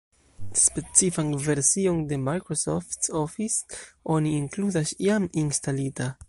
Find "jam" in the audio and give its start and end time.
5.11-5.29